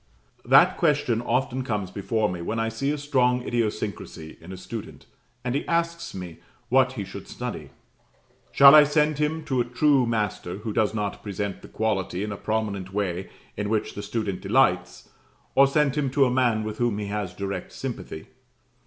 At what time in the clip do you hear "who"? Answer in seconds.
10.57-10.73